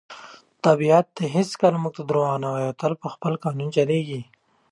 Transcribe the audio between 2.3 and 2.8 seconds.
نه وایي او